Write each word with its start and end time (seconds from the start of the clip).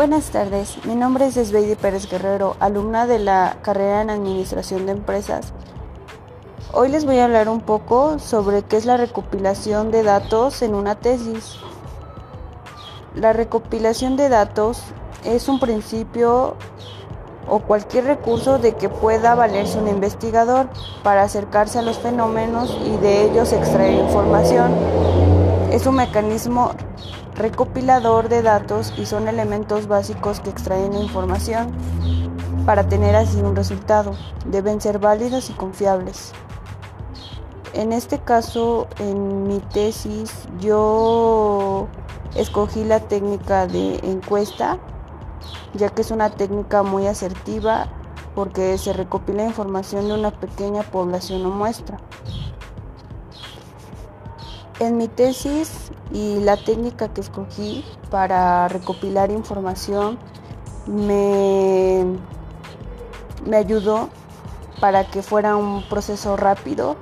Buenas 0.00 0.30
tardes, 0.30 0.78
mi 0.86 0.94
nombre 0.94 1.26
es 1.26 1.36
Esbeidi 1.36 1.74
Pérez 1.74 2.08
Guerrero, 2.10 2.56
alumna 2.58 3.06
de 3.06 3.18
la 3.18 3.58
carrera 3.60 4.00
en 4.00 4.08
Administración 4.08 4.86
de 4.86 4.92
Empresas. 4.92 5.52
Hoy 6.72 6.88
les 6.88 7.04
voy 7.04 7.18
a 7.18 7.26
hablar 7.26 7.50
un 7.50 7.60
poco 7.60 8.18
sobre 8.18 8.62
qué 8.62 8.78
es 8.78 8.86
la 8.86 8.96
recopilación 8.96 9.90
de 9.90 10.02
datos 10.02 10.62
en 10.62 10.74
una 10.74 10.94
tesis. 10.94 11.58
La 13.14 13.34
recopilación 13.34 14.16
de 14.16 14.30
datos 14.30 14.80
es 15.22 15.50
un 15.50 15.60
principio 15.60 16.56
o 17.46 17.58
cualquier 17.58 18.04
recurso 18.04 18.58
de 18.58 18.76
que 18.76 18.88
pueda 18.88 19.34
valerse 19.34 19.78
un 19.78 19.88
investigador 19.88 20.70
para 21.02 21.24
acercarse 21.24 21.78
a 21.78 21.82
los 21.82 21.98
fenómenos 21.98 22.74
y 22.86 22.96
de 23.02 23.24
ellos 23.24 23.52
extraer 23.52 23.92
información. 24.02 24.72
Es 25.70 25.86
un 25.86 25.96
mecanismo 25.96 26.72
recopilador 27.40 28.28
de 28.28 28.42
datos 28.42 28.92
y 28.96 29.06
son 29.06 29.26
elementos 29.26 29.88
básicos 29.88 30.40
que 30.40 30.50
extraen 30.50 30.94
información 30.94 31.72
para 32.66 32.88
tener 32.88 33.16
así 33.16 33.40
un 33.40 33.56
resultado. 33.56 34.12
Deben 34.46 34.80
ser 34.80 34.98
válidos 34.98 35.50
y 35.50 35.54
confiables. 35.54 36.32
En 37.72 37.92
este 37.92 38.18
caso, 38.18 38.88
en 38.98 39.46
mi 39.46 39.60
tesis, 39.60 40.48
yo 40.60 41.88
escogí 42.34 42.84
la 42.84 43.00
técnica 43.00 43.66
de 43.66 43.96
encuesta, 44.02 44.78
ya 45.74 45.88
que 45.88 46.02
es 46.02 46.10
una 46.10 46.30
técnica 46.30 46.82
muy 46.82 47.06
asertiva 47.06 47.88
porque 48.34 48.76
se 48.78 48.92
recopila 48.92 49.44
información 49.44 50.08
de 50.08 50.14
una 50.14 50.30
pequeña 50.30 50.82
población 50.82 51.46
o 51.46 51.50
muestra. 51.50 51.98
En 54.80 54.96
mi 54.96 55.08
tesis 55.08 55.92
y 56.10 56.40
la 56.40 56.56
técnica 56.56 57.08
que 57.08 57.20
escogí 57.20 57.84
para 58.10 58.66
recopilar 58.68 59.30
información 59.30 60.18
me, 60.86 62.02
me 63.46 63.58
ayudó 63.58 64.08
para 64.80 65.04
que 65.04 65.20
fuera 65.20 65.56
un 65.56 65.86
proceso 65.90 66.38
rápido, 66.38 66.96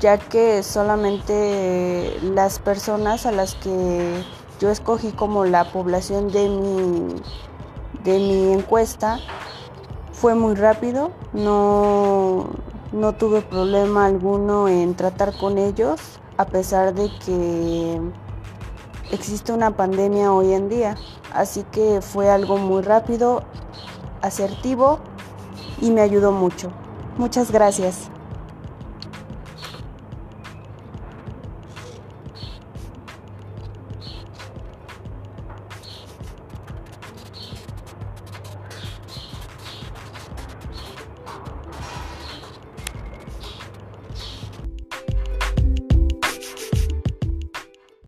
ya 0.00 0.16
que 0.16 0.62
solamente 0.62 2.18
las 2.22 2.58
personas 2.58 3.26
a 3.26 3.32
las 3.32 3.56
que 3.56 4.24
yo 4.58 4.70
escogí 4.70 5.12
como 5.12 5.44
la 5.44 5.70
población 5.70 6.32
de 6.32 6.48
mi, 6.48 7.14
de 8.04 8.18
mi 8.20 8.52
encuesta 8.54 9.18
fue 10.12 10.34
muy 10.34 10.54
rápido, 10.54 11.10
no, 11.34 12.46
no 12.90 13.12
tuve 13.12 13.42
problema 13.42 14.06
alguno 14.06 14.66
en 14.66 14.94
tratar 14.94 15.36
con 15.36 15.58
ellos 15.58 16.00
a 16.42 16.46
pesar 16.46 16.92
de 16.92 17.08
que 17.24 18.00
existe 19.12 19.52
una 19.52 19.76
pandemia 19.76 20.32
hoy 20.32 20.52
en 20.52 20.68
día. 20.68 20.96
Así 21.32 21.64
que 21.70 22.00
fue 22.02 22.28
algo 22.28 22.58
muy 22.58 22.82
rápido, 22.82 23.44
asertivo 24.20 24.98
y 25.80 25.90
me 25.90 26.00
ayudó 26.00 26.32
mucho. 26.32 26.70
Muchas 27.16 27.52
gracias. 27.52 28.11